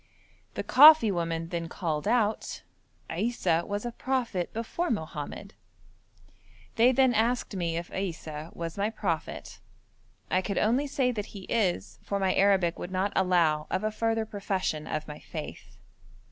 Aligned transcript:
The 0.55 0.63
coffee 0.63 1.11
woman 1.11 1.49
then 1.49 1.69
called 1.69 2.07
out, 2.07 2.63
'Issa 3.11 3.65
was 3.67 3.85
a 3.85 3.91
prophet 3.91 4.51
before 4.51 4.89
Mohammed.' 4.89 5.53
They 6.75 6.91
then 6.91 7.13
asked 7.13 7.55
me 7.55 7.77
if 7.77 7.93
Issa 7.93 8.49
was 8.53 8.79
my 8.79 8.89
prophet. 8.89 9.59
I 10.31 10.41
could 10.41 10.57
only 10.57 10.87
say 10.87 11.11
that 11.11 11.27
He 11.37 11.43
is, 11.43 11.99
for 12.01 12.17
my 12.19 12.33
Arabic 12.33 12.79
would 12.79 12.89
not 12.89 13.13
allow 13.15 13.67
of 13.69 13.83
a 13.83 13.91
further 13.91 14.25
profession 14.25 14.87
of 14.87 15.07
my 15.07 15.19
faith. 15.19 15.77